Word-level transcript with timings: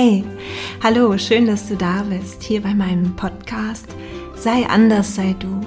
Hey, 0.00 0.22
hallo, 0.80 1.18
schön, 1.18 1.46
dass 1.46 1.66
du 1.66 1.74
da 1.74 2.04
bist, 2.08 2.44
hier 2.44 2.62
bei 2.62 2.72
meinem 2.72 3.16
Podcast 3.16 3.84
Sei 4.36 4.64
anders, 4.68 5.16
sei 5.16 5.34
du. 5.36 5.60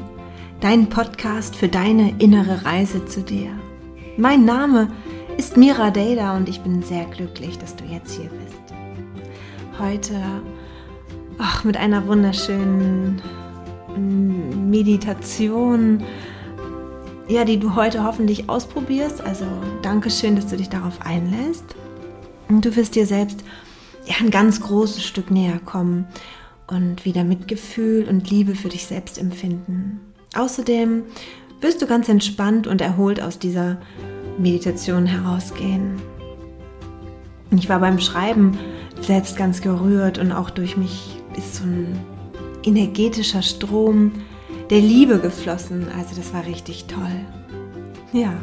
Dein 0.62 0.88
Podcast 0.88 1.54
für 1.54 1.68
deine 1.68 2.14
innere 2.20 2.64
Reise 2.64 3.04
zu 3.04 3.24
dir. 3.24 3.50
Mein 4.16 4.46
Name 4.46 4.88
ist 5.36 5.58
Mira 5.58 5.92
Deda 5.92 6.38
und 6.38 6.48
ich 6.48 6.62
bin 6.62 6.82
sehr 6.82 7.04
glücklich, 7.08 7.58
dass 7.58 7.76
du 7.76 7.84
jetzt 7.84 8.14
hier 8.14 8.30
bist. 8.30 8.74
Heute 9.78 10.16
ach, 11.38 11.66
mit 11.66 11.76
einer 11.76 12.08
wunderschönen 12.08 13.22
Meditation, 14.70 16.06
ja, 17.28 17.44
die 17.44 17.60
du 17.60 17.76
heute 17.76 18.06
hoffentlich 18.06 18.48
ausprobierst. 18.48 19.20
Also 19.20 19.44
danke 19.82 20.10
schön, 20.10 20.38
dass 20.38 20.48
du 20.48 20.56
dich 20.56 20.70
darauf 20.70 21.02
einlässt. 21.02 21.76
Und 22.48 22.64
du 22.64 22.74
wirst 22.78 22.96
dir 22.96 23.06
selbst 23.06 23.44
ja, 24.12 24.18
ein 24.20 24.32
ganz 24.32 24.62
großes 24.62 25.04
Stück 25.04 25.32
näher 25.32 25.60
kommen 25.66 26.06
und 26.68 27.06
wieder 27.06 27.24
Mitgefühl 27.24 28.08
und 28.10 28.30
Liebe 28.30 28.56
für 28.56 28.70
dich 28.70 28.86
selbst 28.86 29.18
empfinden. 29.18 30.02
Außerdem 30.36 31.04
wirst 31.62 31.82
du 31.82 31.88
ganz 31.88 32.10
entspannt 32.10 32.68
und 32.68 32.82
erholt 32.82 33.22
aus 33.22 33.40
dieser 33.40 33.78
Meditation 34.38 35.06
herausgehen. 35.06 36.02
Ich 37.52 37.70
war 37.70 37.80
beim 37.80 38.00
Schreiben 38.00 38.58
selbst 39.02 39.38
ganz 39.38 39.62
gerührt 39.62 40.18
und 40.18 40.32
auch 40.32 40.50
durch 40.50 40.78
mich 40.78 41.18
ist 41.38 41.56
so 41.56 41.64
ein 41.64 42.00
energetischer 42.64 43.42
Strom 43.42 44.12
der 44.70 44.80
Liebe 44.80 45.20
geflossen. 45.20 45.88
Also 45.98 46.16
das 46.16 46.34
war 46.34 46.46
richtig 46.46 46.86
toll. 46.86 47.26
Ja, 48.14 48.34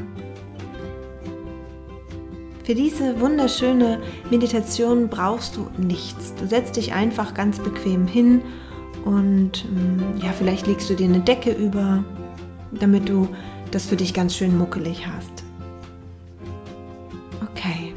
für 2.69 2.75
diese 2.75 3.19
wunderschöne 3.19 3.99
Meditation 4.31 5.09
brauchst 5.09 5.57
du 5.57 5.71
nichts. 5.79 6.35
Du 6.35 6.47
setzt 6.47 6.77
dich 6.77 6.93
einfach 6.93 7.33
ganz 7.33 7.59
bequem 7.59 8.07
hin 8.07 8.43
und 9.07 9.65
ähm, 9.65 10.03
ja, 10.23 10.33
vielleicht 10.33 10.67
legst 10.67 10.91
du 10.91 10.95
dir 10.95 11.07
eine 11.07 11.21
Decke 11.21 11.51
über, 11.51 12.05
damit 12.79 13.09
du 13.09 13.27
das 13.71 13.87
für 13.87 13.97
dich 13.97 14.13
ganz 14.13 14.37
schön 14.37 14.59
muckelig 14.59 15.07
hast. 15.07 15.45
Okay. 17.41 17.95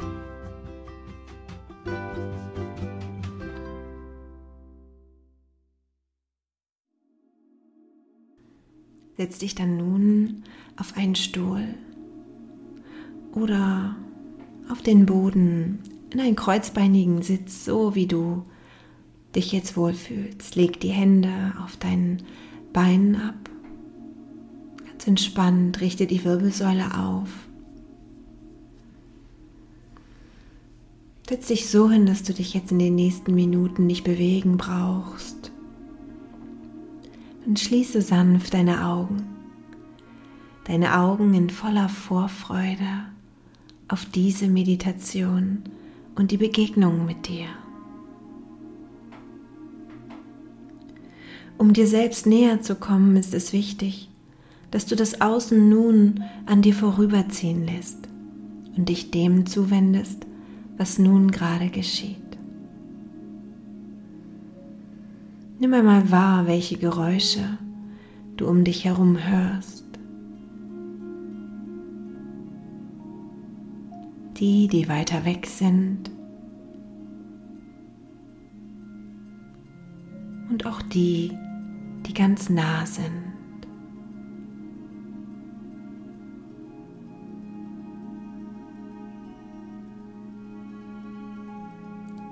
Setz 9.18 9.38
dich 9.38 9.54
dann 9.54 9.76
nun 9.76 10.44
auf 10.78 10.96
einen 10.96 11.14
Stuhl 11.14 11.74
oder 13.34 13.96
auf 14.70 14.82
den 14.82 15.06
Boden 15.06 15.78
in 16.10 16.20
einen 16.20 16.36
kreuzbeinigen 16.36 17.22
Sitz, 17.22 17.64
so 17.64 17.94
wie 17.94 18.06
du 18.06 18.44
dich 19.34 19.52
jetzt 19.52 19.76
wohlfühlst. 19.76 20.56
Leg 20.56 20.80
die 20.80 20.90
Hände 20.90 21.54
auf 21.62 21.76
deinen 21.76 22.22
Beinen 22.72 23.16
ab. 23.16 23.50
Ganz 24.86 25.06
entspannt, 25.06 25.80
richte 25.80 26.06
die 26.06 26.24
Wirbelsäule 26.24 26.98
auf. 26.98 27.28
Setz 31.28 31.46
dich 31.46 31.70
so 31.70 31.90
hin, 31.90 32.04
dass 32.04 32.22
du 32.24 32.34
dich 32.34 32.52
jetzt 32.52 32.72
in 32.72 32.78
den 32.78 32.94
nächsten 32.94 33.34
Minuten 33.34 33.86
nicht 33.86 34.04
bewegen 34.04 34.58
brauchst. 34.58 35.50
Und 37.46 37.58
schließe 37.58 38.02
sanft 38.02 38.52
deine 38.52 38.86
Augen. 38.86 39.24
Deine 40.64 40.98
Augen 40.98 41.32
in 41.32 41.48
voller 41.48 41.88
Vorfreude 41.88 43.06
auf 43.92 44.06
diese 44.06 44.48
Meditation 44.48 45.64
und 46.14 46.30
die 46.30 46.38
Begegnung 46.38 47.04
mit 47.04 47.28
dir. 47.28 47.44
Um 51.58 51.74
dir 51.74 51.86
selbst 51.86 52.26
näher 52.26 52.62
zu 52.62 52.74
kommen, 52.74 53.16
ist 53.16 53.34
es 53.34 53.52
wichtig, 53.52 54.08
dass 54.70 54.86
du 54.86 54.96
das 54.96 55.20
Außen 55.20 55.68
nun 55.68 56.24
an 56.46 56.62
dir 56.62 56.74
vorüberziehen 56.74 57.66
lässt 57.66 58.08
und 58.78 58.88
dich 58.88 59.10
dem 59.10 59.44
zuwendest, 59.44 60.26
was 60.78 60.98
nun 60.98 61.30
gerade 61.30 61.68
geschieht. 61.68 62.16
Nimm 65.58 65.74
einmal 65.74 66.10
wahr, 66.10 66.46
welche 66.46 66.78
Geräusche 66.78 67.58
du 68.38 68.48
um 68.48 68.64
dich 68.64 68.86
herum 68.86 69.18
hörst. 69.22 69.81
Die, 74.42 74.66
die 74.66 74.88
weiter 74.88 75.24
weg 75.24 75.46
sind 75.46 76.10
und 80.50 80.66
auch 80.66 80.82
die, 80.82 81.30
die 82.04 82.12
ganz 82.12 82.50
nah 82.50 82.84
sind. 82.84 83.22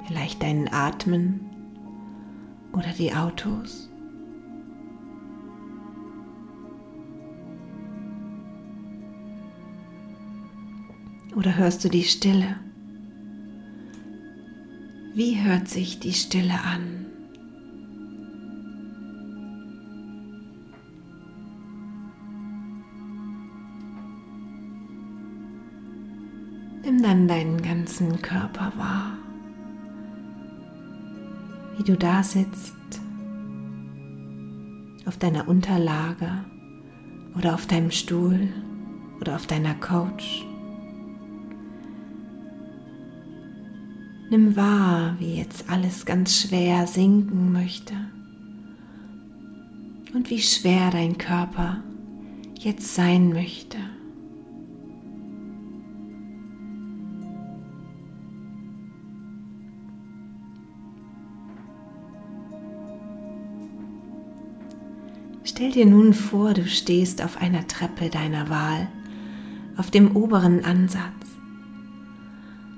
Vielleicht 0.09 0.43
deinen 0.43 0.67
Atmen 0.67 1.49
oder 2.73 2.93
die 2.99 3.15
Autos. 3.15 3.90
Oder 11.41 11.57
hörst 11.57 11.83
du 11.83 11.89
die 11.89 12.03
Stille? 12.03 12.57
Wie 15.15 15.43
hört 15.43 15.69
sich 15.69 15.99
die 15.99 16.13
Stille 16.13 16.53
an? 16.53 17.07
Nimm 26.85 27.03
dann 27.03 27.27
deinen 27.27 27.63
ganzen 27.63 28.21
Körper 28.21 28.75
wahr, 28.77 29.17
wie 31.79 31.85
du 31.85 31.97
da 31.97 32.23
sitzt, 32.23 32.77
auf 35.07 35.17
deiner 35.17 35.49
Unterlage 35.49 36.45
oder 37.35 37.55
auf 37.55 37.67
deinem 37.67 37.91
Stuhl 37.91 38.47
oder 39.23 39.37
auf 39.37 39.47
deiner 39.47 39.75
Couch. 39.77 40.45
Nimm 44.31 44.55
wahr, 44.55 45.17
wie 45.19 45.35
jetzt 45.39 45.69
alles 45.69 46.07
ganz 46.07 46.41
schwer 46.41 46.87
sinken 46.87 47.51
möchte 47.51 47.95
und 50.15 50.31
wie 50.31 50.39
schwer 50.39 50.93
dein 50.93 51.19
Körper 51.19 51.83
jetzt 52.57 52.95
sein 52.95 53.31
möchte. 53.33 53.77
Stell 65.43 65.73
dir 65.73 65.87
nun 65.87 66.15
vor, 66.15 66.55
du 66.55 66.65
stehst 66.67 67.21
auf 67.21 67.37
einer 67.39 67.67
Treppe 67.67 68.11
deiner 68.11 68.49
Wahl, 68.49 68.87
auf 69.77 69.91
dem 69.91 70.15
oberen 70.15 70.65
Ansatz. 70.65 71.40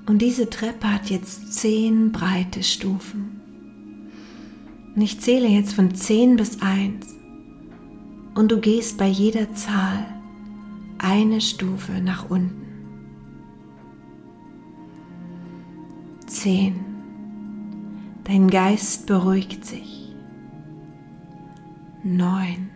Und 0.06 0.18
diese 0.20 0.50
Treppe 0.50 0.92
hat 0.92 1.10
jetzt 1.10 1.52
zehn 1.52 2.10
breite 2.10 2.62
Stufen. 2.62 3.40
Und 4.94 5.00
ich 5.00 5.20
zähle 5.20 5.48
jetzt 5.48 5.74
von 5.74 5.94
zehn 5.94 6.36
bis 6.36 6.60
eins. 6.60 7.14
Und 8.34 8.50
du 8.50 8.58
gehst 8.58 8.98
bei 8.98 9.06
jeder 9.06 9.52
Zahl 9.54 10.06
eine 10.98 11.40
Stufe 11.40 11.92
nach 12.00 12.28
unten. 12.30 12.66
Zehn. 16.26 16.84
Dein 18.24 18.48
Geist 18.48 19.06
beruhigt 19.06 19.64
sich. 19.64 20.14
Neun. 22.02 22.70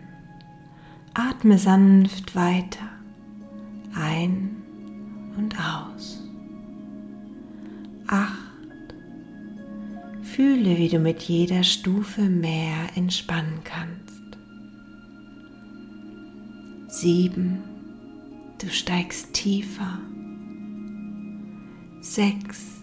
Atme 1.13 1.57
sanft 1.57 2.35
weiter. 2.35 2.87
Ein 3.93 4.57
und 5.37 5.55
aus 5.59 6.26
acht. 8.07 8.33
Fühle, 10.21 10.77
wie 10.77 10.89
du 10.89 10.99
mit 10.99 11.23
jeder 11.23 11.63
Stufe 11.63 12.21
mehr 12.21 12.89
entspannen 12.95 13.59
kannst. 13.63 14.37
Sieben. 16.87 17.59
Du 18.59 18.69
steigst 18.69 19.33
tiefer. 19.33 19.99
Sechs. 22.01 22.81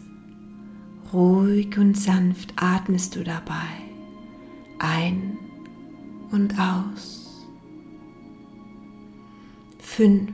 Ruhig 1.12 1.76
und 1.78 1.96
sanft 1.96 2.54
atmest 2.56 3.16
du 3.16 3.24
dabei 3.24 3.84
ein 4.84 5.38
und 6.30 6.58
aus. 6.58 7.46
Fünf. 9.78 10.32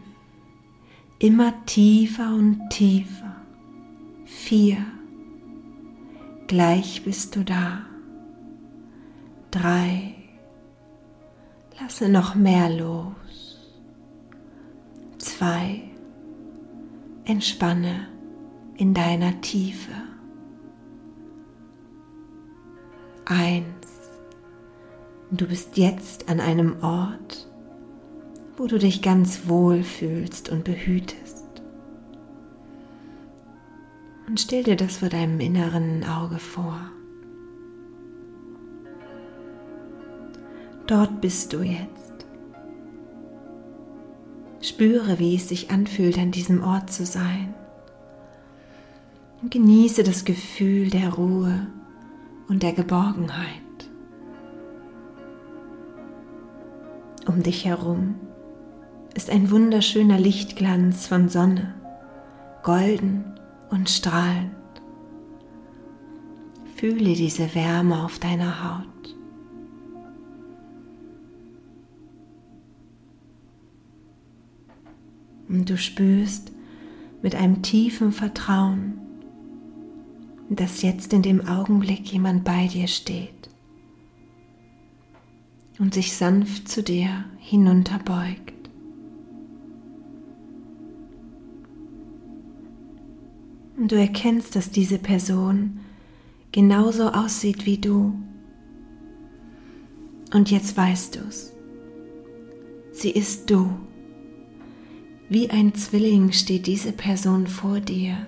Immer 1.18 1.66
tiefer 1.66 2.34
und 2.34 2.58
tiefer 2.70 3.19
vier. 4.50 4.78
Gleich 6.48 7.04
bist 7.04 7.36
du 7.36 7.44
da. 7.44 7.82
Drei. 9.52 10.16
Lasse 11.80 12.08
noch 12.08 12.34
mehr 12.34 12.68
los. 12.68 13.70
Zwei. 15.18 15.82
Entspanne 17.26 18.08
in 18.76 18.92
deiner 18.92 19.40
Tiefe. 19.40 19.92
Eins. 23.26 23.86
Du 25.30 25.46
bist 25.46 25.76
jetzt 25.76 26.28
an 26.28 26.40
einem 26.40 26.82
Ort, 26.82 27.48
wo 28.56 28.66
du 28.66 28.80
dich 28.80 29.00
ganz 29.00 29.46
wohl 29.46 29.84
fühlst 29.84 30.48
und 30.48 30.64
behütest. 30.64 31.29
Und 34.30 34.38
stell 34.38 34.62
dir 34.62 34.76
das 34.76 34.98
vor 34.98 35.08
deinem 35.08 35.40
inneren 35.40 36.04
Auge 36.04 36.38
vor. 36.38 36.80
Dort 40.86 41.20
bist 41.20 41.52
du 41.52 41.62
jetzt. 41.62 42.26
Spüre, 44.60 45.18
wie 45.18 45.34
es 45.34 45.48
sich 45.48 45.72
anfühlt, 45.72 46.16
an 46.16 46.30
diesem 46.30 46.62
Ort 46.62 46.92
zu 46.92 47.04
sein. 47.04 47.52
Und 49.42 49.50
genieße 49.50 50.04
das 50.04 50.24
Gefühl 50.24 50.90
der 50.90 51.14
Ruhe 51.14 51.66
und 52.46 52.62
der 52.62 52.72
Geborgenheit. 52.72 53.50
Um 57.26 57.42
dich 57.42 57.64
herum 57.64 58.14
ist 59.12 59.28
ein 59.28 59.50
wunderschöner 59.50 60.20
Lichtglanz 60.20 61.08
von 61.08 61.28
Sonne, 61.28 61.74
golden 62.62 63.39
und 63.70 63.88
strahlend. 63.88 64.52
Fühle 66.76 67.14
diese 67.14 67.54
Wärme 67.54 68.04
auf 68.04 68.18
deiner 68.18 68.64
Haut. 68.64 69.16
Und 75.48 75.68
du 75.68 75.76
spürst 75.76 76.52
mit 77.22 77.34
einem 77.34 77.62
tiefen 77.62 78.12
Vertrauen, 78.12 78.98
dass 80.48 80.82
jetzt 80.82 81.12
in 81.12 81.22
dem 81.22 81.46
Augenblick 81.46 82.12
jemand 82.12 82.44
bei 82.44 82.66
dir 82.66 82.88
steht 82.88 83.50
und 85.78 85.94
sich 85.94 86.16
sanft 86.16 86.68
zu 86.68 86.82
dir 86.82 87.24
hinunterbeugt. 87.38 88.59
Und 93.80 93.92
du 93.92 93.96
erkennst, 93.96 94.54
dass 94.56 94.70
diese 94.70 94.98
Person 94.98 95.80
genauso 96.52 97.08
aussieht 97.08 97.64
wie 97.64 97.78
du. 97.78 98.14
Und 100.34 100.50
jetzt 100.50 100.76
weißt 100.76 101.16
du 101.16 101.20
es. 101.20 101.54
Sie 102.92 103.08
ist 103.10 103.48
du. 103.48 103.70
Wie 105.30 105.48
ein 105.48 105.74
Zwilling 105.74 106.32
steht 106.32 106.66
diese 106.66 106.92
Person 106.92 107.46
vor 107.46 107.80
dir 107.80 108.26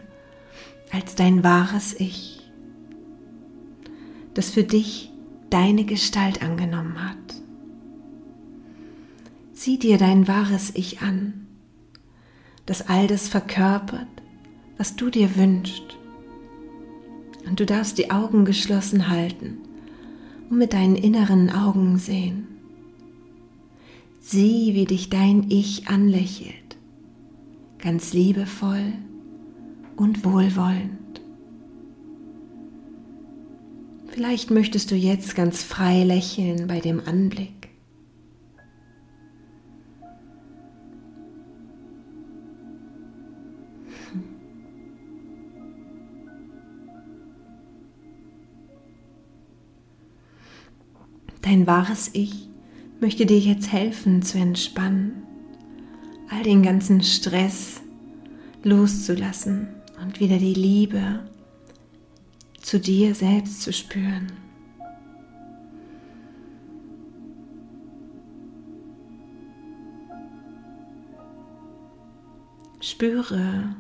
als 0.91 1.17
dein 1.17 1.45
wahres 1.45 2.01
Ich, 2.01 2.41
das 4.33 4.49
für 4.49 4.65
dich 4.65 5.13
deine 5.51 5.85
Gestalt 5.85 6.43
angenommen 6.43 7.07
hat. 7.07 7.43
Sieh 9.53 9.79
dir 9.79 9.99
dein 9.99 10.27
wahres 10.29 10.71
Ich 10.75 11.03
an, 11.03 11.47
das 12.65 12.89
all 12.89 13.07
das 13.07 13.29
verkörpert, 13.29 14.22
was 14.83 14.97
du 14.97 15.11
dir 15.11 15.37
wünschst. 15.37 15.97
Und 17.47 17.61
du 17.61 17.65
darfst 17.65 17.99
die 17.99 18.11
Augen 18.11 18.45
geschlossen 18.45 19.09
halten 19.09 19.59
und 20.51 20.59
mit 20.59 20.73
deinen 20.73 20.97
inneren 20.97 21.51
Augen 21.51 21.99
sehen. 21.99 22.49
Sieh, 24.21 24.75
wie 24.75 24.85
dich 24.85 25.09
dein 25.09 25.49
Ich 25.51 25.87
anlächelt 25.87 26.77
ganz 27.79 28.13
liebevoll 28.13 28.93
und 29.95 30.25
wohlwollend. 30.25 31.21
Vielleicht 34.09 34.51
möchtest 34.51 34.91
du 34.91 34.97
jetzt 34.97 35.37
ganz 35.37 35.63
frei 35.63 36.03
lächeln 36.03 36.67
bei 36.67 36.81
dem 36.81 37.01
Anblick. 37.07 37.62
Dein 51.43 51.67
wahres 51.67 52.11
Ich 52.13 52.49
möchte 53.01 53.27
dir 53.27 53.39
jetzt 53.39 53.73
helfen 53.73 54.23
zu 54.23 54.39
entspannen 54.39 55.23
all 56.31 56.43
den 56.45 56.63
ganzen 56.63 57.03
Stress 57.03 57.83
loszulassen 58.63 59.69
und 60.03 60.21
wieder 60.21 60.39
die 60.39 60.55
Liebe 60.55 61.21
zu 62.61 62.79
dir 62.81 63.15
selbst 63.15 63.61
zu 63.61 63.73
spüren. 63.73 64.33
Spüre, 72.81 73.77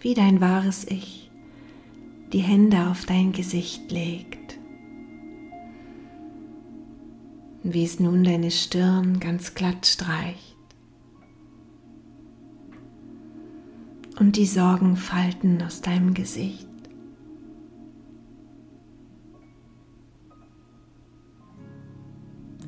wie 0.00 0.14
dein 0.14 0.40
wahres 0.40 0.86
Ich 0.88 1.30
die 2.32 2.38
Hände 2.38 2.86
auf 2.88 3.04
dein 3.04 3.32
Gesicht 3.32 3.90
legt, 3.90 4.41
wie 7.62 7.84
es 7.84 8.00
nun 8.00 8.24
deine 8.24 8.50
Stirn 8.50 9.20
ganz 9.20 9.54
glatt 9.54 9.86
streicht. 9.86 10.52
und 14.18 14.36
die 14.36 14.46
Sorgenfalten 14.46 15.60
aus 15.62 15.80
deinem 15.80 16.14
Gesicht. 16.14 16.68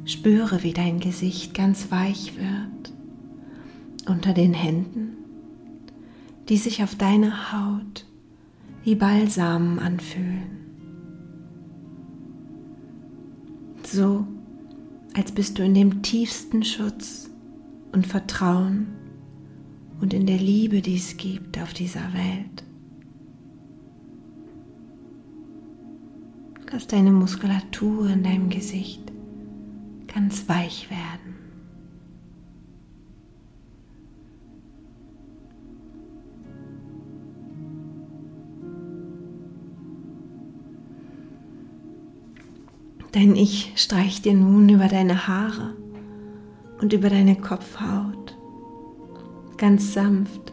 Spüre, 0.04 0.64
wie 0.64 0.72
dein 0.72 0.98
Gesicht 0.98 1.54
ganz 1.54 1.90
weich 1.90 2.34
wird 2.36 2.92
unter 4.06 4.34
den 4.34 4.52
Händen, 4.52 5.16
die 6.48 6.56
sich 6.56 6.82
auf 6.82 6.94
deiner 6.94 7.52
Haut 7.52 8.04
wie 8.82 8.96
Balsam 8.96 9.78
anfühlen. 9.78 10.58
So, 13.84 14.26
als 15.14 15.33
bist 15.33 15.59
du 15.59 15.62
in 15.62 15.75
dem 15.75 16.02
tiefsten 16.02 16.64
Schutz 16.64 17.30
und 17.92 18.06
Vertrauen 18.06 18.88
und 20.00 20.12
in 20.12 20.26
der 20.26 20.38
Liebe, 20.38 20.83
die 20.83 20.97
es 20.97 21.16
gibt 21.16 21.59
auf 21.61 21.73
dieser 21.73 22.12
Welt. 22.12 22.64
Lass 26.71 26.88
deine 26.88 27.12
Muskulatur 27.12 28.11
in 28.11 28.25
deinem 28.25 28.50
Gesicht 28.50 29.12
ganz 30.12 30.49
weich 30.49 30.90
werden. 30.90 31.24
Dein 43.14 43.37
Ich 43.37 43.71
streicht 43.76 44.25
dir 44.25 44.35
nun 44.35 44.68
über 44.68 44.88
deine 44.88 45.28
Haare 45.28 45.76
und 46.80 46.92
über 46.92 47.11
deine 47.11 47.37
Kopfhaut 47.37 48.37
ganz 49.56 49.92
sanft, 49.92 50.52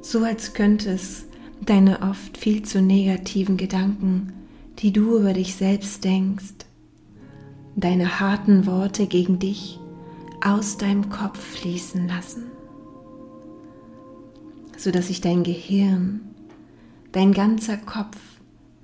so 0.00 0.24
als 0.24 0.54
könnte 0.54 0.90
es 0.90 1.26
deine 1.64 2.02
oft 2.02 2.36
viel 2.36 2.62
zu 2.64 2.82
negativen 2.82 3.56
Gedanken, 3.56 4.32
die 4.80 4.92
du 4.92 5.20
über 5.20 5.32
dich 5.32 5.54
selbst 5.54 6.02
denkst, 6.02 6.66
deine 7.76 8.18
harten 8.18 8.66
Worte 8.66 9.06
gegen 9.06 9.38
dich 9.38 9.78
aus 10.44 10.78
deinem 10.78 11.10
Kopf 11.10 11.38
fließen 11.38 12.08
lassen, 12.08 12.46
so 14.76 14.90
dass 14.90 15.06
sich 15.06 15.20
dein 15.20 15.44
Gehirn, 15.44 16.22
dein 17.12 17.32
ganzer 17.32 17.76
Kopf 17.76 18.18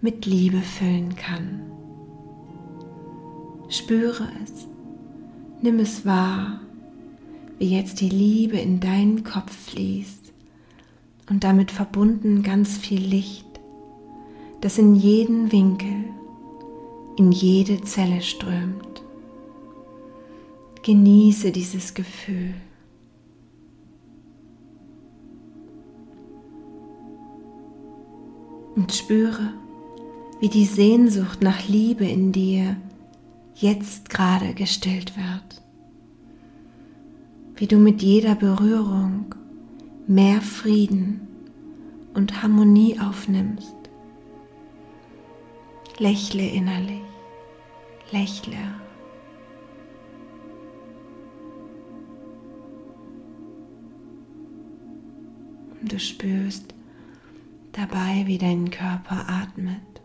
mit 0.00 0.26
Liebe 0.26 0.60
füllen 0.60 1.16
kann. 1.16 1.75
Spüre 3.68 4.28
es, 4.44 4.66
nimm 5.60 5.78
es 5.78 6.06
wahr 6.06 6.60
wie 7.58 7.74
jetzt 7.74 8.00
die 8.00 8.08
Liebe 8.08 8.58
in 8.58 8.80
deinen 8.80 9.24
Kopf 9.24 9.70
fließt 9.70 10.32
und 11.30 11.44
damit 11.44 11.70
verbunden 11.70 12.42
ganz 12.42 12.76
viel 12.76 13.00
Licht, 13.00 13.46
das 14.60 14.78
in 14.78 14.94
jeden 14.94 15.50
Winkel, 15.52 16.04
in 17.16 17.32
jede 17.32 17.80
Zelle 17.82 18.20
strömt. 18.20 19.02
Genieße 20.82 21.50
dieses 21.50 21.94
Gefühl. 21.94 22.54
Und 28.76 28.92
spüre, 28.92 29.54
wie 30.38 30.50
die 30.50 30.66
Sehnsucht 30.66 31.40
nach 31.40 31.66
Liebe 31.66 32.04
in 32.04 32.30
dir 32.30 32.76
jetzt 33.56 34.10
gerade 34.10 34.52
gestillt 34.54 35.16
wird, 35.16 35.62
wie 37.56 37.66
du 37.66 37.78
mit 37.78 38.02
jeder 38.02 38.34
Berührung 38.34 39.34
mehr 40.06 40.42
Frieden 40.42 41.26
und 42.14 42.42
Harmonie 42.42 42.98
aufnimmst. 43.00 43.74
Lächle 45.98 46.46
innerlich, 46.46 47.02
lächle. 48.10 48.58
Du 55.82 55.98
spürst 55.98 56.74
dabei, 57.72 58.24
wie 58.26 58.38
dein 58.38 58.70
Körper 58.70 59.26
atmet. 59.28 59.95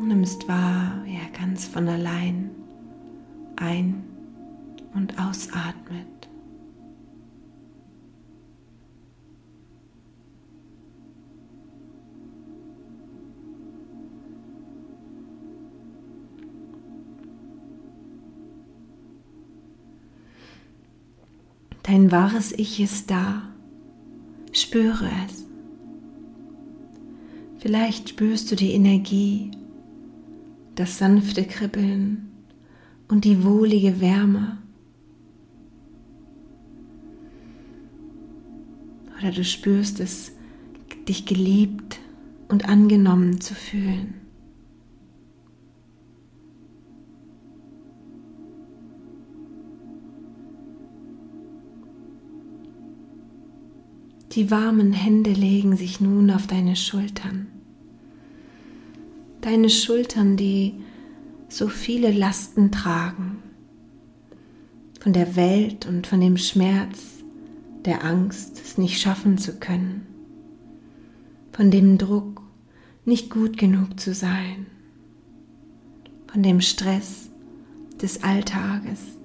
Nimmst 0.00 0.48
wahr, 0.48 1.00
wie 1.04 1.14
er 1.14 1.30
ganz 1.38 1.66
von 1.66 1.88
allein 1.88 2.50
ein- 3.56 4.02
und 4.94 5.18
ausatmet. 5.18 6.28
Dein 21.84 22.10
wahres 22.10 22.52
Ich 22.52 22.80
ist 22.80 23.10
da. 23.10 23.42
Spüre 24.52 25.08
es. 25.26 25.46
Vielleicht 27.58 28.08
spürst 28.08 28.50
du 28.50 28.56
die 28.56 28.72
Energie, 28.72 29.50
das 30.74 30.98
sanfte 30.98 31.44
Kribbeln 31.44 32.30
und 33.08 33.24
die 33.24 33.44
wohlige 33.44 34.00
Wärme. 34.00 34.58
Oder 39.18 39.30
du 39.30 39.44
spürst 39.44 40.00
es, 40.00 40.32
dich 41.08 41.26
geliebt 41.26 42.00
und 42.48 42.68
angenommen 42.68 43.40
zu 43.40 43.54
fühlen. 43.54 44.14
Die 54.32 54.50
warmen 54.50 54.92
Hände 54.92 55.30
legen 55.30 55.76
sich 55.76 56.00
nun 56.00 56.30
auf 56.32 56.48
deine 56.48 56.74
Schultern. 56.74 57.46
Deine 59.44 59.68
Schultern, 59.68 60.38
die 60.38 60.72
so 61.50 61.68
viele 61.68 62.10
Lasten 62.10 62.72
tragen. 62.72 63.42
Von 65.00 65.12
der 65.12 65.36
Welt 65.36 65.84
und 65.84 66.06
von 66.06 66.18
dem 66.22 66.38
Schmerz, 66.38 67.22
der 67.84 68.06
Angst, 68.06 68.58
es 68.64 68.78
nicht 68.78 68.98
schaffen 68.98 69.36
zu 69.36 69.58
können. 69.58 70.06
Von 71.52 71.70
dem 71.70 71.98
Druck, 71.98 72.40
nicht 73.04 73.28
gut 73.28 73.58
genug 73.58 74.00
zu 74.00 74.14
sein. 74.14 74.64
Von 76.26 76.42
dem 76.42 76.62
Stress 76.62 77.28
des 78.00 78.22
Alltages. 78.22 79.18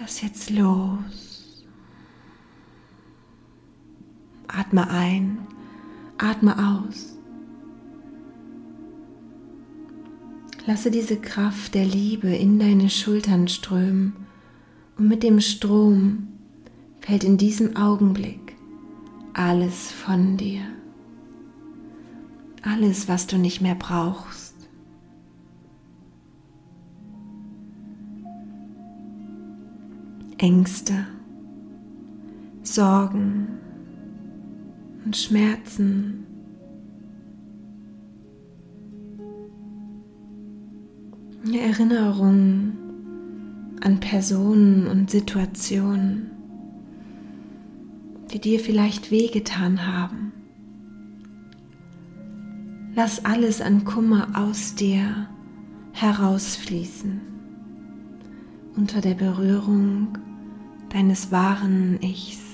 Lass 0.00 0.22
jetzt 0.22 0.50
los. 0.50 1.64
Atme 4.48 4.90
ein, 4.90 5.38
atme 6.22 6.56
aus. 6.56 7.16
Lasse 10.66 10.90
diese 10.90 11.16
Kraft 11.16 11.74
der 11.74 11.84
Liebe 11.84 12.28
in 12.28 12.58
deine 12.58 12.88
Schultern 12.88 13.48
strömen 13.48 14.14
und 14.96 15.08
mit 15.08 15.22
dem 15.24 15.40
Strom 15.40 16.28
fällt 17.00 17.24
in 17.24 17.36
diesem 17.36 17.76
Augenblick 17.76 18.54
alles 19.32 19.90
von 19.90 20.36
dir. 20.36 20.62
Alles, 22.62 23.08
was 23.08 23.26
du 23.26 23.38
nicht 23.38 23.60
mehr 23.60 23.74
brauchst. 23.74 24.54
Ängste, 30.38 31.06
Sorgen, 32.62 33.48
und 35.04 35.16
Schmerzen. 35.16 36.26
Erinnerungen 41.72 42.76
an 43.80 43.98
Personen 43.98 44.86
und 44.86 45.10
Situationen, 45.10 46.30
die 48.32 48.40
dir 48.40 48.60
vielleicht 48.60 49.10
wehgetan 49.10 49.86
haben. 49.86 50.32
Lass 52.94 53.24
alles 53.24 53.62
an 53.62 53.84
Kummer 53.84 54.28
aus 54.34 54.74
dir 54.74 55.28
herausfließen 55.92 57.22
unter 58.76 59.00
der 59.00 59.14
Berührung 59.14 60.18
deines 60.90 61.32
wahren 61.32 61.98
Ichs. 62.02 62.51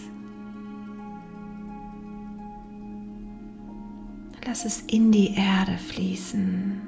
Lass 4.60 4.64
es 4.64 4.80
in 4.88 5.12
die 5.12 5.34
Erde 5.36 5.78
fließen, 5.78 6.80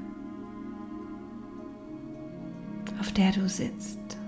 auf 2.99 3.13
der 3.13 3.31
du 3.31 3.49
sitzt 3.49 4.19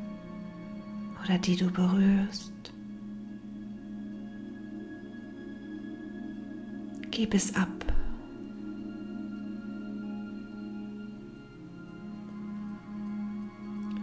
oder 1.25 1.39
die 1.39 1.57
du 1.57 1.69
berührst. 1.69 2.53
Gib 7.11 7.35
es 7.35 7.53
ab. 7.57 7.69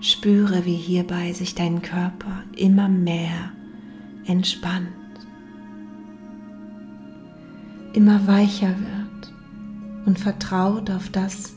Spüre, 0.01 0.65
wie 0.65 0.75
hierbei 0.75 1.31
sich 1.31 1.55
dein 1.55 1.81
Körper 1.81 2.43
immer 2.57 2.89
mehr 2.89 3.53
entspannt, 4.25 4.89
immer 7.93 8.27
weicher 8.27 8.77
wird 8.77 8.98
und 10.05 10.19
vertraut 10.19 10.89
auf 10.89 11.09
das, 11.09 11.53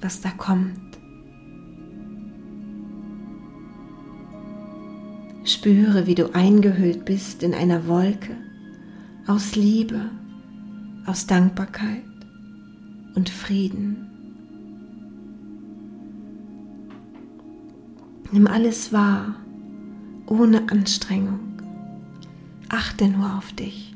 was 0.00 0.20
da 0.20 0.30
kommt. 0.30 0.80
Spüre, 5.44 6.06
wie 6.06 6.14
du 6.14 6.34
eingehüllt 6.34 7.04
bist 7.04 7.42
in 7.42 7.54
einer 7.54 7.86
Wolke 7.86 8.36
aus 9.26 9.56
Liebe, 9.56 10.10
aus 11.06 11.26
Dankbarkeit 11.26 12.04
und 13.14 13.28
Frieden. 13.28 14.06
Nimm 18.32 18.46
alles 18.46 18.92
wahr, 18.92 19.36
ohne 20.26 20.68
Anstrengung. 20.70 21.40
Achte 22.68 23.08
nur 23.08 23.36
auf 23.36 23.52
dich. 23.52 23.95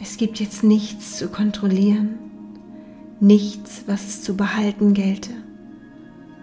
Es 0.00 0.16
gibt 0.18 0.40
jetzt 0.40 0.62
nichts 0.62 1.16
zu 1.18 1.28
kontrollieren, 1.28 2.18
nichts, 3.20 3.84
was 3.86 4.06
es 4.06 4.22
zu 4.22 4.36
behalten 4.36 4.94
gelte 4.94 5.32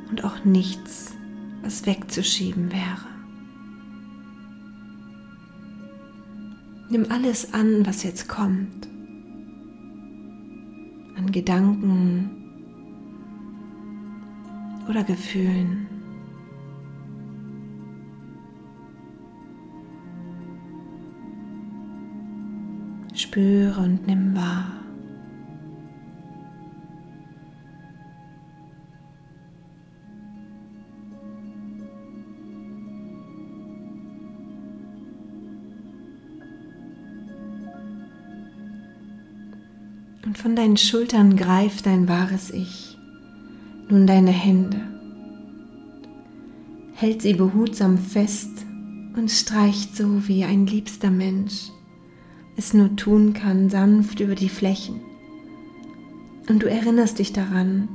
und 0.10 0.24
auch 0.24 0.44
nichts, 0.44 1.16
was 1.62 1.86
wegzuschieben 1.86 2.72
wäre. 2.72 3.14
Nimm 6.90 7.06
alles 7.10 7.54
an, 7.54 7.86
was 7.86 8.04
jetzt 8.04 8.28
kommt, 8.28 8.88
an 11.16 11.32
Gedanken 11.32 12.30
oder 14.88 15.04
Gefühlen. 15.04 15.93
Spüre 23.34 23.80
und 23.80 24.06
nimm 24.06 24.36
wahr. 24.36 24.74
Und 40.24 40.38
von 40.38 40.56
deinen 40.56 40.78
Schultern 40.78 41.36
greift 41.36 41.88
dein 41.88 42.08
wahres 42.08 42.52
Ich 42.52 42.96
nun 43.90 44.06
deine 44.06 44.30
Hände, 44.30 44.80
hält 46.94 47.24
sie 47.24 47.34
behutsam 47.34 47.98
fest 47.98 48.52
und 49.18 49.32
streicht 49.32 49.98
so 49.98 50.28
wie 50.28 50.44
ein 50.44 50.68
liebster 50.68 51.10
Mensch 51.10 51.72
es 52.56 52.74
nur 52.74 52.96
tun 52.96 53.34
kann, 53.34 53.70
sanft 53.70 54.20
über 54.20 54.36
die 54.36 54.50
Flächen. 54.50 55.02
Und 56.50 56.64
du 56.64 56.70
erinnerst 56.70 57.20
dich 57.20 57.34
daran, 57.34 57.88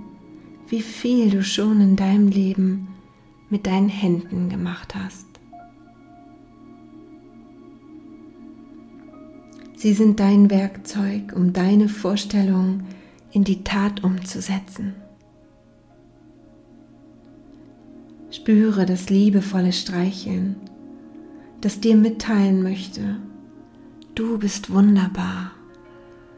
wie 0.68 0.82
viel 0.82 1.30
du 1.30 1.42
schon 1.42 1.80
in 1.80 1.96
deinem 1.96 2.28
Leben 2.28 2.88
mit 3.50 3.66
deinen 3.66 3.88
Händen 3.88 4.48
gemacht 4.48 4.94
hast. 4.94 5.26
Sie 9.76 9.92
sind 9.92 10.18
dein 10.18 10.50
Werkzeug, 10.50 11.32
um 11.34 11.52
deine 11.52 11.88
Vorstellung 11.88 12.82
in 13.30 13.44
die 13.44 13.62
Tat 13.62 14.02
umzusetzen. 14.02 14.94
Spüre 18.30 18.86
das 18.86 19.08
liebevolle 19.08 19.72
Streicheln, 19.72 20.56
das 21.60 21.80
dir 21.80 21.96
mitteilen 21.96 22.62
möchte, 22.62 23.16
du 24.18 24.36
bist 24.36 24.72
wunderbar 24.72 25.52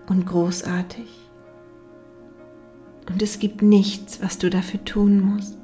und 0.07 0.27
großartig. 0.27 1.09
Und 3.09 3.23
es 3.23 3.39
gibt 3.39 3.63
nichts, 3.63 4.21
was 4.23 4.37
du 4.37 4.51
dafür 4.51 4.85
tun 4.85 5.21
musst. 5.21 5.57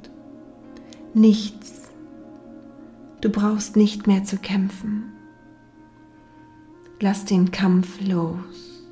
Nichts. 1.12 1.90
Du 3.20 3.28
brauchst 3.28 3.76
nicht 3.76 4.06
mehr 4.06 4.24
zu 4.24 4.38
kämpfen. 4.38 5.12
Lass 7.00 7.26
den 7.26 7.50
Kampf 7.50 8.00
los. 8.00 8.86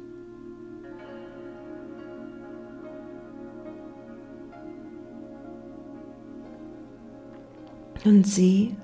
Und 8.04 8.26
sieh, 8.26 8.76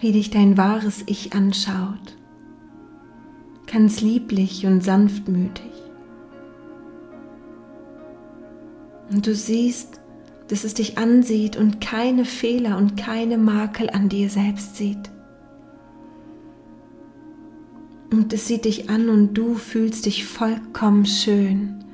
wie 0.00 0.12
dich 0.12 0.30
dein 0.30 0.56
wahres 0.56 1.02
Ich 1.04 1.34
anschaut, 1.34 2.16
ganz 3.70 4.00
lieblich 4.00 4.66
und 4.66 4.82
sanftmütig. 4.82 5.70
Und 9.10 9.26
du 9.26 9.34
siehst, 9.34 10.00
dass 10.48 10.64
es 10.64 10.74
dich 10.74 10.98
ansieht 10.98 11.56
und 11.56 11.80
keine 11.80 12.24
Fehler 12.24 12.76
und 12.76 12.96
keine 12.96 13.38
Makel 13.38 13.90
an 13.90 14.08
dir 14.08 14.28
selbst 14.28 14.76
sieht. 14.76 15.10
Und 18.10 18.32
es 18.32 18.48
sieht 18.48 18.64
dich 18.64 18.90
an 18.90 19.08
und 19.08 19.34
du 19.34 19.54
fühlst 19.54 20.06
dich 20.06 20.26
vollkommen 20.26 21.06
schön 21.06 21.84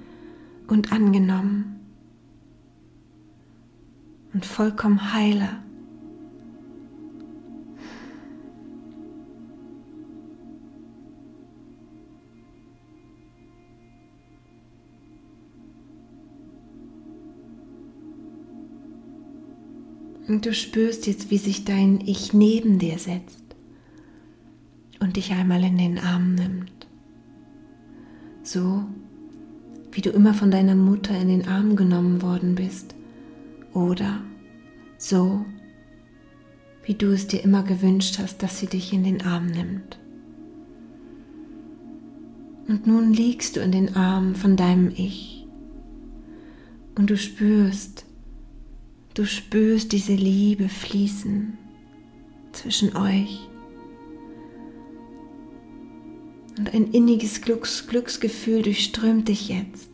und 0.67 0.93
angenommen 0.93 1.79
und 4.33 4.47
vollkommen 4.47 5.13
heile. 5.13 5.66
Und 20.37 20.45
du 20.45 20.53
spürst 20.53 21.07
jetzt, 21.07 21.31
wie 21.31 21.39
sich 21.39 21.65
dein 21.65 21.99
Ich 22.05 22.35
neben 22.35 22.79
dir 22.79 22.99
setzt 22.99 23.57
und 25.01 25.17
dich 25.17 25.33
einmal 25.33 25.65
in 25.65 25.79
den 25.79 25.99
Arm 25.99 26.35
nimmt. 26.35 26.87
So 28.43 28.85
wie 29.93 30.03
du 30.03 30.11
immer 30.11 30.35
von 30.35 30.51
deiner 30.51 30.75
Mutter 30.75 31.19
in 31.19 31.29
den 31.29 31.49
Arm 31.49 31.75
genommen 31.75 32.21
worden 32.21 32.55
bist 32.55 32.95
oder 33.73 34.21
so, 34.99 35.47
wie 36.85 36.93
du 36.93 37.15
es 37.15 37.29
dir 37.29 37.43
immer 37.43 37.63
gewünscht 37.63 38.19
hast, 38.19 38.43
dass 38.43 38.59
sie 38.59 38.67
dich 38.67 38.93
in 38.93 39.05
den 39.05 39.23
Arm 39.23 39.47
nimmt. 39.47 39.99
Und 42.69 42.87
nun 42.87 43.15
liegst 43.15 43.57
du 43.57 43.61
in 43.61 43.73
den 43.73 43.97
Armen 43.97 44.35
von 44.35 44.55
deinem 44.59 44.91
Ich 44.91 45.47
und 46.95 47.09
du 47.09 47.17
spürst, 47.17 48.06
du 49.17 49.27
spürst 49.27 49.93
diese 49.93 50.15
Liebe 50.15 50.69
fließen 50.69 51.59
zwischen 52.53 52.97
euch. 52.97 53.49
Und 56.59 56.73
ein 56.73 56.91
inniges 56.93 57.43
Glücks 57.43 57.87
Glücksgefühl 57.87 58.63
durchströmt 58.63 59.29
dich 59.29 59.49
jetzt, 59.49 59.91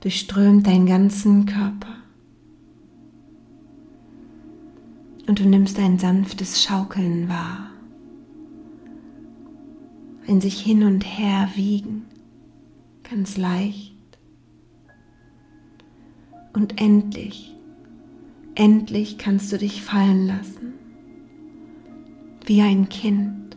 durchströmt 0.00 0.66
deinen 0.66 0.86
ganzen 0.86 1.46
Körper. 1.46 1.98
und 5.28 5.40
du 5.40 5.44
nimmst 5.44 5.78
ein 5.78 5.98
sanftes 5.98 6.62
Schaukeln 6.62 7.28
wahr, 7.28 7.70
ein 10.26 10.40
sich 10.40 10.60
hin 10.60 10.82
und 10.82 11.02
her 11.02 11.50
wiegen, 11.54 12.06
ganz 13.08 13.36
leicht. 13.36 13.94
Und 16.54 16.80
endlich, 16.80 17.54
endlich 18.58 19.16
kannst 19.16 19.50
du 19.52 19.56
dich 19.56 19.82
fallen 19.82 20.26
lassen, 20.26 20.74
wie 22.44 22.60
ein 22.60 22.90
Kind, 22.90 23.56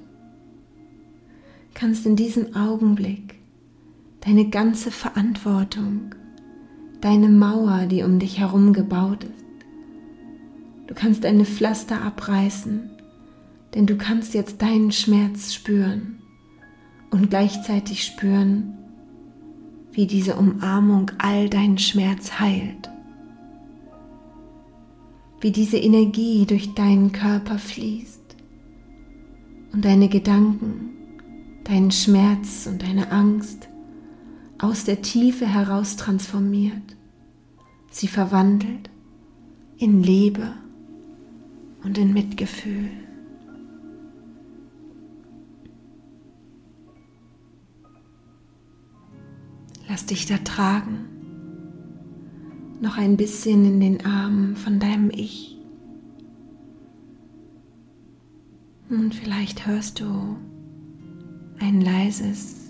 kannst 1.74 2.06
in 2.06 2.16
diesem 2.16 2.56
Augenblick 2.56 3.36
deine 4.22 4.50
ganze 4.50 4.92
Verantwortung, 4.92 6.16
deine 7.02 7.28
Mauer, 7.28 7.88
die 7.88 8.04
um 8.04 8.20
dich 8.20 8.40
herum 8.40 8.72
gebaut 8.72 9.26
ist, 9.26 9.42
Du 10.92 10.96
kannst 10.96 11.24
deine 11.24 11.46
Pflaster 11.46 12.02
abreißen, 12.02 12.90
denn 13.74 13.86
du 13.86 13.96
kannst 13.96 14.34
jetzt 14.34 14.62
deinen 14.62 14.92
Schmerz 14.92 15.54
spüren 15.54 16.20
und 17.12 17.30
gleichzeitig 17.30 18.04
spüren, 18.04 18.78
wie 19.94 20.06
diese 20.06 20.36
Umarmung 20.36 21.10
all 21.18 21.48
deinen 21.48 21.78
Schmerz 21.78 22.42
heilt, 22.42 22.91
wie 25.42 25.52
diese 25.52 25.78
Energie 25.78 26.46
durch 26.46 26.74
deinen 26.76 27.12
Körper 27.12 27.58
fließt 27.58 28.36
und 29.74 29.84
deine 29.84 30.08
Gedanken, 30.08 30.92
deinen 31.64 31.92
Schmerz 31.92 32.68
und 32.68 32.84
deine 32.84 33.12
Angst 33.12 33.68
aus 34.60 34.86
der 34.86 35.02
Tiefe 35.02 35.48
heraus 35.48 35.96
transformiert, 35.96 36.96
sie 37.90 38.08
verwandelt 38.08 38.90
in 39.78 40.04
Liebe 40.04 40.54
und 41.84 41.98
in 41.98 42.14
Mitgefühl. 42.14 42.92
Lass 49.90 50.06
dich 50.06 50.28
da 50.28 50.38
tragen, 50.38 51.11
noch 52.82 52.98
ein 52.98 53.16
bisschen 53.16 53.64
in 53.66 53.80
den 53.80 54.06
Armen 54.06 54.56
von 54.56 54.80
deinem 54.80 55.10
Ich. 55.12 55.58
Und 58.90 59.16
vielleicht 59.16 59.68
hörst 59.68 60.02
du 60.02 60.36
ein 61.60 61.80
leises 61.80 62.62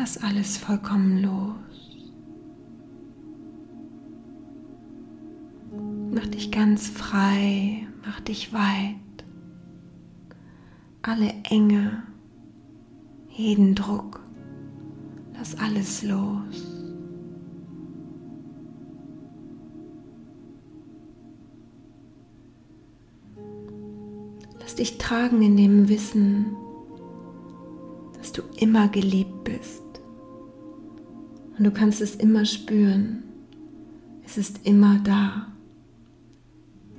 Lass 0.00 0.16
alles 0.16 0.56
vollkommen 0.56 1.22
los. 1.22 1.54
Mach 6.10 6.26
dich 6.28 6.50
ganz 6.50 6.88
frei, 6.88 7.86
mach 8.06 8.18
dich 8.20 8.50
weit. 8.54 9.09
Alle 11.10 11.34
Enge, 11.42 12.04
jeden 13.30 13.74
Druck, 13.74 14.20
lass 15.36 15.58
alles 15.58 16.04
los. 16.04 16.78
Lass 24.60 24.76
dich 24.76 24.98
tragen 24.98 25.42
in 25.42 25.56
dem 25.56 25.88
Wissen, 25.88 26.54
dass 28.16 28.30
du 28.30 28.42
immer 28.58 28.86
geliebt 28.86 29.42
bist. 29.42 29.82
Und 31.58 31.64
du 31.64 31.72
kannst 31.72 32.00
es 32.00 32.14
immer 32.14 32.44
spüren. 32.44 33.24
Es 34.24 34.38
ist 34.38 34.64
immer 34.64 35.00
da. 35.02 35.48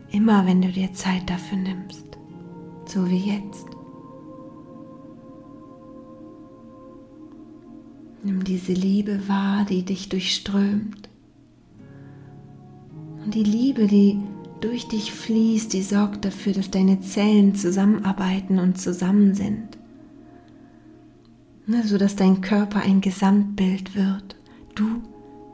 Immer 0.10 0.46
wenn 0.46 0.62
du 0.62 0.68
dir 0.68 0.92
Zeit 0.92 1.30
dafür 1.30 1.60
nimmst. 1.60 2.18
So 2.84 3.10
wie 3.10 3.38
jetzt. 3.38 3.81
Nimm 8.24 8.44
diese 8.44 8.74
Liebe 8.74 9.28
wahr, 9.28 9.66
die 9.66 9.84
dich 9.84 10.10
durchströmt. 10.10 11.10
Und 13.24 13.34
die 13.34 13.44
Liebe, 13.44 13.88
die 13.88 14.20
durch 14.60 14.88
dich 14.88 15.12
fließt, 15.12 15.74
die 15.74 15.82
sorgt 15.82 16.24
dafür, 16.24 16.54
dass 16.54 16.70
deine 16.70 17.02
Zellen 17.02 17.56
zusammenarbeiten 17.56 18.60
und 18.60 18.80
zusammen 18.80 19.34
sind. 19.34 19.78
Ne, 21.66 21.84
so 21.84 21.98
dass 21.98 22.16
dein 22.16 22.42
Körper 22.42 22.82
ein 22.82 23.02
Gesamtbild 23.02 23.96
wird. 23.96 24.36
Du 24.76 25.02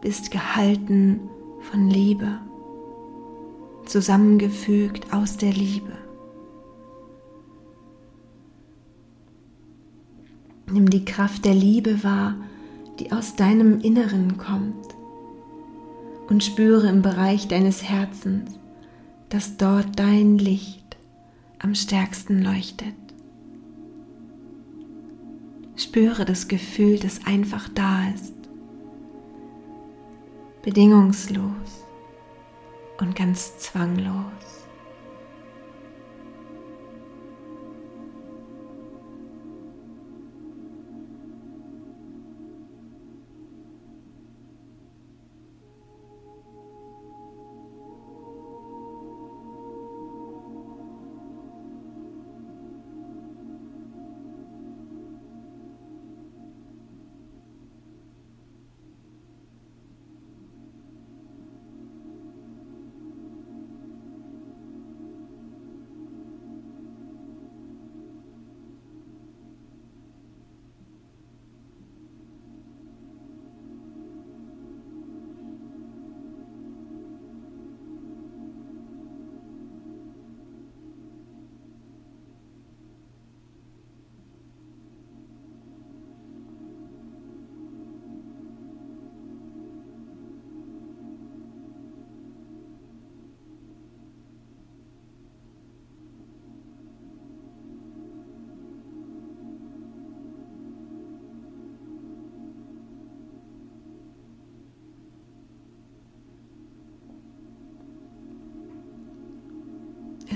bist 0.01 0.31
gehalten 0.31 1.21
von 1.61 1.89
Liebe, 1.89 2.39
zusammengefügt 3.85 5.13
aus 5.13 5.37
der 5.37 5.51
Liebe. 5.51 5.93
Nimm 10.69 10.89
die 10.89 11.05
Kraft 11.05 11.45
der 11.45 11.55
Liebe 11.55 12.03
wahr, 12.03 12.35
die 12.99 13.11
aus 13.11 13.35
deinem 13.35 13.79
Inneren 13.81 14.37
kommt 14.37 14.95
und 16.27 16.43
spüre 16.43 16.87
im 16.87 17.01
Bereich 17.01 17.47
deines 17.47 17.83
Herzens, 17.83 18.51
dass 19.29 19.57
dort 19.57 19.99
dein 19.99 20.37
Licht 20.37 20.97
am 21.59 21.75
stärksten 21.75 22.41
leuchtet. 22.41 22.95
Spüre 25.75 26.25
das 26.25 26.47
Gefühl, 26.47 26.99
das 26.99 27.25
einfach 27.25 27.69
da 27.69 28.09
ist, 28.09 28.33
bedingungslos 30.63 31.85
und 32.99 33.15
ganz 33.15 33.59
zwanglos. 33.59 34.56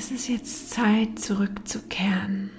Es 0.04 0.10
ist 0.10 0.30
jetzt 0.30 0.72
Zeit, 0.72 1.20
zurückzukehren. 1.20 2.50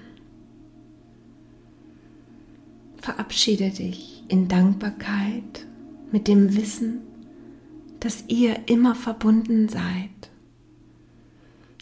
Verabschiede 2.95 3.69
dich 3.69 4.23
in 4.29 4.47
Dankbarkeit 4.47 5.67
mit 6.09 6.29
dem 6.29 6.55
Wissen, 6.55 7.01
dass 7.99 8.23
ihr 8.29 8.69
immer 8.69 8.95
verbunden 8.95 9.67
seid, 9.67 10.31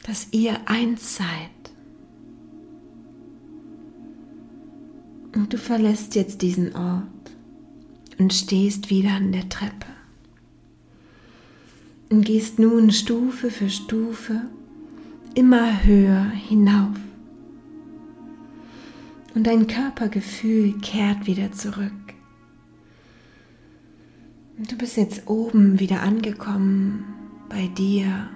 dass 0.03 0.29
ihr 0.31 0.57
eins 0.65 1.17
seid. 1.17 1.27
Und 5.35 5.53
du 5.53 5.59
verlässt 5.59 6.15
jetzt 6.15 6.41
diesen 6.41 6.75
Ort 6.75 7.05
und 8.17 8.33
stehst 8.33 8.89
wieder 8.89 9.11
an 9.11 9.31
der 9.31 9.47
Treppe 9.47 9.85
und 12.09 12.25
gehst 12.25 12.57
nun 12.57 12.89
Stufe 12.89 13.51
für 13.51 13.69
Stufe 13.69 14.41
immer 15.35 15.83
höher 15.83 16.29
hinauf. 16.31 16.97
Und 19.33 19.47
dein 19.47 19.67
Körpergefühl 19.67 20.77
kehrt 20.79 21.25
wieder 21.25 21.51
zurück. 21.51 21.91
Du 24.57 24.77
bist 24.77 24.97
jetzt 24.97 25.27
oben 25.27 25.79
wieder 25.79 26.01
angekommen 26.01 27.05
bei 27.49 27.67
dir, 27.67 28.29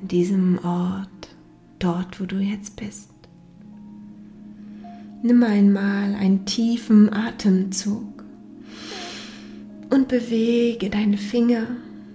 in 0.00 0.08
diesem 0.08 0.58
Ort, 0.62 1.08
dort, 1.78 2.20
wo 2.20 2.26
du 2.26 2.36
jetzt 2.36 2.76
bist. 2.76 3.10
Nimm 5.22 5.42
einmal 5.42 6.14
einen 6.14 6.44
tiefen 6.44 7.10
Atemzug 7.10 8.24
und 9.88 10.08
bewege 10.08 10.90
deine 10.90 11.16
Finger 11.16 11.66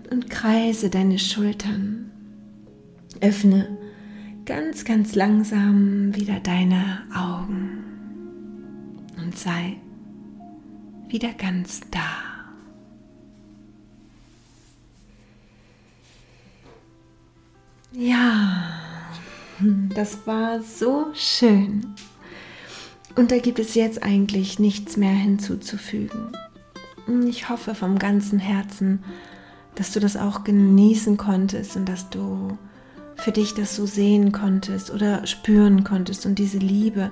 und 0.10 0.30
kreise 0.30 0.90
deine 0.90 1.20
Schultern. 1.20 2.12
Öffne 3.22 3.78
ganz, 4.46 4.86
ganz 4.86 5.16
langsam 5.16 6.16
wieder 6.16 6.40
deine 6.40 7.04
Augen 7.14 7.84
und 9.18 9.38
sei 9.38 9.78
wieder 11.10 11.34
ganz 11.34 11.82
da. 11.92 12.30
Ja, 17.92 18.80
das 19.94 20.26
war 20.26 20.62
so 20.62 21.08
schön. 21.14 21.86
Und 23.16 23.32
da 23.32 23.40
gibt 23.40 23.60
es 23.60 23.76
jetzt 23.76 24.04
eigentlich 24.04 24.60
nichts 24.60 24.96
mehr 24.96 25.12
hinzuzufügen. 25.12 26.32
Ich 27.28 27.50
hoffe 27.50 27.74
vom 27.74 27.98
ganzen 27.98 28.38
Herzen, 28.40 29.04
dass 29.80 29.94
du 29.94 30.02
das 30.02 30.18
auch 30.18 30.44
genießen 30.44 31.16
konntest 31.16 31.78
und 31.78 31.88
dass 31.88 32.10
du 32.10 32.58
für 33.16 33.32
dich 33.32 33.54
das 33.54 33.78
so 33.78 33.86
sehen 33.86 34.34
konntest 34.34 34.94
oder 34.94 35.26
spüren 35.26 35.86
konntest 35.86 36.26
und 36.26 36.38
diese 36.38 36.58
Liebe 36.58 37.12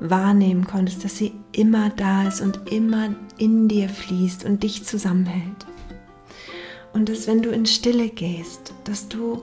wahrnehmen 0.00 0.66
konntest, 0.66 1.04
dass 1.04 1.18
sie 1.18 1.34
immer 1.52 1.90
da 1.90 2.26
ist 2.26 2.40
und 2.40 2.72
immer 2.72 3.10
in 3.36 3.68
dir 3.68 3.90
fließt 3.90 4.46
und 4.46 4.62
dich 4.62 4.84
zusammenhält. 4.84 5.66
Und 6.94 7.10
dass 7.10 7.26
wenn 7.26 7.42
du 7.42 7.50
in 7.50 7.66
Stille 7.66 8.08
gehst, 8.08 8.72
dass 8.84 9.08
du, 9.08 9.42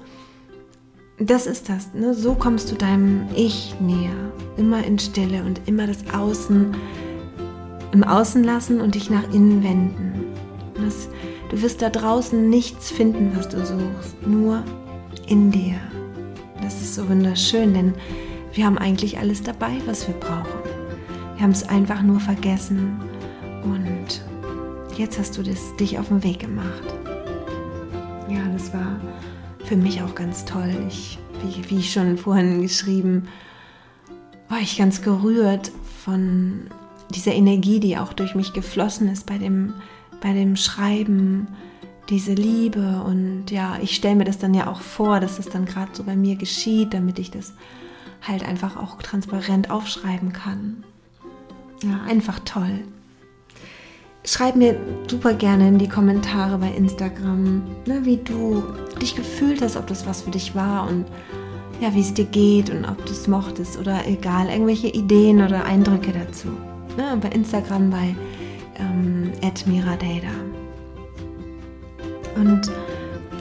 das 1.19 1.45
ist 1.45 1.69
das, 1.69 1.93
ne? 1.93 2.15
so 2.15 2.33
kommst 2.33 2.71
du 2.71 2.75
deinem 2.75 3.27
Ich 3.35 3.75
näher, 3.79 4.31
immer 4.57 4.83
in 4.83 4.97
Stille 4.97 5.43
und 5.43 5.61
immer 5.67 5.85
das 5.85 6.09
Außen 6.11 6.75
im 7.91 8.03
Außen 8.03 8.43
lassen 8.43 8.81
und 8.81 8.95
dich 8.95 9.11
nach 9.11 9.31
innen 9.31 9.63
wenden. 9.63 10.25
Und 10.75 10.87
das 10.87 11.07
Du 11.49 11.61
wirst 11.61 11.81
da 11.81 11.89
draußen 11.89 12.49
nichts 12.49 12.91
finden, 12.91 13.31
was 13.35 13.47
du 13.47 13.65
suchst, 13.65 14.27
nur 14.27 14.63
in 15.27 15.49
dir. 15.51 15.75
Das 16.61 16.81
ist 16.81 16.95
so 16.95 17.07
wunderschön, 17.07 17.73
denn 17.73 17.93
wir 18.53 18.65
haben 18.65 18.77
eigentlich 18.77 19.17
alles 19.17 19.43
dabei, 19.43 19.71
was 19.85 20.07
wir 20.07 20.15
brauchen. 20.15 20.59
Wir 21.35 21.43
haben 21.43 21.51
es 21.51 21.67
einfach 21.69 22.01
nur 22.01 22.19
vergessen 22.19 22.99
und 23.63 24.21
jetzt 24.97 25.17
hast 25.17 25.37
du 25.37 25.43
das, 25.43 25.75
dich 25.77 25.97
auf 25.97 26.09
den 26.09 26.23
Weg 26.23 26.39
gemacht. 26.39 26.83
Ja, 28.27 28.43
das 28.51 28.73
war 28.73 28.99
für 29.63 29.77
mich 29.77 30.01
auch 30.01 30.15
ganz 30.15 30.43
toll. 30.43 30.75
Ich, 30.89 31.17
wie, 31.43 31.69
wie 31.69 31.83
schon 31.83 32.17
vorhin 32.17 32.61
geschrieben, 32.61 33.27
war 34.49 34.59
ich 34.59 34.77
ganz 34.77 35.01
gerührt 35.01 35.71
von 36.03 36.67
dieser 37.15 37.33
Energie, 37.33 37.79
die 37.79 37.97
auch 37.97 38.11
durch 38.11 38.35
mich 38.35 38.51
geflossen 38.51 39.07
ist 39.07 39.25
bei 39.25 39.37
dem 39.37 39.73
bei 40.21 40.33
dem 40.33 40.55
Schreiben 40.55 41.47
diese 42.09 42.33
Liebe 42.33 43.03
und 43.05 43.51
ja, 43.51 43.77
ich 43.81 43.95
stelle 43.95 44.15
mir 44.15 44.23
das 44.23 44.37
dann 44.37 44.53
ja 44.53 44.67
auch 44.67 44.81
vor, 44.81 45.19
dass 45.19 45.39
es 45.39 45.49
dann 45.49 45.65
gerade 45.65 45.91
so 45.93 46.03
bei 46.03 46.15
mir 46.15 46.35
geschieht, 46.35 46.93
damit 46.93 47.19
ich 47.19 47.31
das 47.31 47.53
halt 48.25 48.47
einfach 48.47 48.77
auch 48.77 49.01
transparent 49.01 49.69
aufschreiben 49.69 50.33
kann. 50.33 50.83
Ja, 51.83 52.01
einfach 52.07 52.39
toll. 52.39 52.79
Schreib 54.23 54.55
mir 54.55 54.77
super 55.07 55.33
gerne 55.33 55.69
in 55.69 55.77
die 55.77 55.87
Kommentare 55.87 56.57
bei 56.57 56.69
Instagram, 56.71 57.61
ne, 57.85 58.03
wie 58.03 58.17
du 58.17 58.63
dich 59.01 59.15
gefühlt 59.15 59.61
hast, 59.61 59.77
ob 59.77 59.87
das 59.87 60.05
was 60.05 60.23
für 60.23 60.31
dich 60.31 60.55
war 60.55 60.89
und 60.89 61.05
ja, 61.79 61.93
wie 61.93 62.01
es 62.01 62.13
dir 62.13 62.25
geht 62.25 62.69
und 62.69 62.85
ob 62.85 63.05
du 63.05 63.11
es 63.11 63.27
mochtest 63.27 63.77
oder 63.77 64.05
egal, 64.07 64.47
irgendwelche 64.49 64.87
Ideen 64.87 65.41
oder 65.41 65.63
Eindrücke 65.65 66.11
dazu. 66.11 66.47
Ne, 66.97 67.17
bei 67.21 67.29
Instagram 67.29 67.89
bei 67.89 68.15
ähm, 68.77 69.31
@miradata. 69.65 70.33
Und 72.35 72.71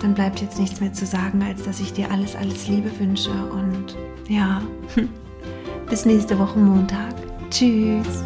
dann 0.03 0.15
bleibt 0.15 0.41
jetzt 0.41 0.59
nichts 0.59 0.81
mehr 0.81 0.93
zu 0.93 1.07
sagen, 1.07 1.43
als 1.43 1.65
dass 1.65 1.81
ich 1.81 1.93
dir 1.93 2.11
alles, 2.11 2.35
alles 2.37 2.69
Liebe 2.69 2.91
wünsche. 2.99 3.31
Und 3.31 3.97
ja, 4.29 4.63
bis 5.89 6.05
nächste 6.05 6.39
Woche 6.39 6.59
Montag. 6.59 7.15
Tschüss. 7.51 8.23